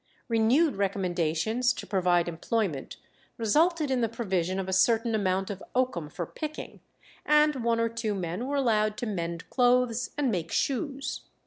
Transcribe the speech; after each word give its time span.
Renewed 0.27 0.77
recommendations 0.77 1.71
to 1.73 1.85
provide 1.85 2.27
employment 2.27 2.97
resulted 3.37 3.91
in 3.91 4.01
the 4.01 4.09
provision 4.09 4.57
of 4.57 4.67
a 4.67 4.73
certain 4.73 5.13
amount 5.13 5.51
of 5.51 5.61
oakum 5.75 6.09
for 6.09 6.25
picking, 6.25 6.79
and 7.23 7.63
one 7.63 7.79
or 7.79 7.87
two 7.87 8.15
men 8.15 8.47
were 8.47 8.55
allowed 8.55 8.97
to 8.97 9.05
mend 9.05 9.47
clothes 9.51 10.09
and 10.17 10.31
make 10.31 10.51
shoes. 10.51 11.25